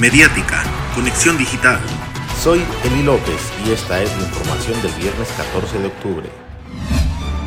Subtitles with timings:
[0.00, 0.62] Mediática,
[0.94, 1.80] Conexión Digital.
[2.38, 6.28] Soy Eli López y esta es la información del viernes 14 de octubre.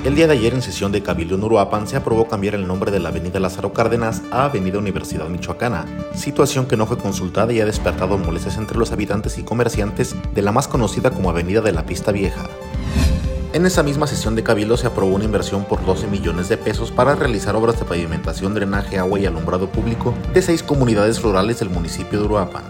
[0.03, 2.89] El día de ayer en sesión de Cabildo en Uruapan se aprobó cambiar el nombre
[2.89, 5.85] de la avenida Lázaro Cárdenas a Avenida Universidad Michoacana,
[6.15, 10.41] situación que no fue consultada y ha despertado molestias entre los habitantes y comerciantes de
[10.41, 12.49] la más conocida como Avenida de la Pista Vieja.
[13.51, 16.91] En esa misma sesión de Cabildo se aprobó una inversión por 12 millones de pesos
[16.91, 21.71] para realizar obras de pavimentación, drenaje, agua y alumbrado público de seis comunidades rurales del
[21.71, 22.65] municipio de Uruapan.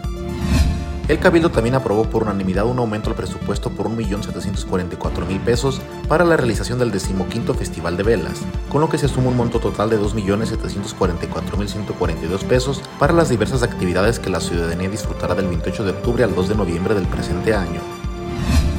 [1.10, 6.38] El Cabildo también aprobó por unanimidad un aumento al presupuesto por 1.744.000 pesos para la
[6.38, 10.00] realización del decimoquinto Festival de Velas, con lo que se suma un monto total de
[10.00, 16.34] 2.744.142 pesos para las diversas actividades que la ciudadanía disfrutará del 28 de octubre al
[16.34, 17.99] 2 de noviembre del presente año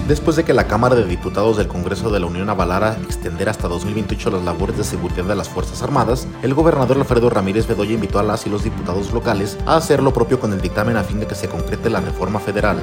[0.09, 3.69] después de que la Cámara de Diputados del Congreso de la Unión avalara extender hasta
[3.69, 8.19] 2028 las labores de seguridad de las Fuerzas Armadas, el gobernador Alfredo Ramírez Bedoya invitó
[8.19, 11.21] a las y los diputados locales a hacer lo propio con el dictamen a fin
[11.21, 12.79] de que se concrete la reforma federal.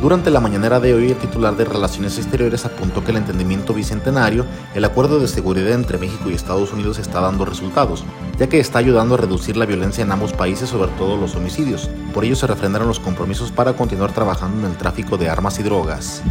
[0.00, 4.44] Durante la mañanera de hoy, el titular de Relaciones Exteriores apuntó que el entendimiento bicentenario,
[4.74, 8.04] el acuerdo de seguridad entre México y Estados Unidos está dando resultados,
[8.38, 11.88] ya que está ayudando a reducir la violencia en ambos países, sobre todo los homicidios.
[12.12, 15.62] Por ello se refrendaron los compromisos para continuar trabajando en el tráfico de armas y
[15.62, 16.22] drogas.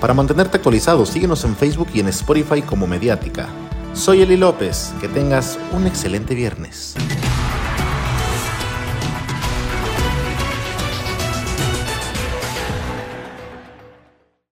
[0.00, 3.48] Para mantenerte actualizado, síguenos en Facebook y en Spotify como Mediática.
[3.94, 6.94] Soy Eli López, que tengas un excelente viernes.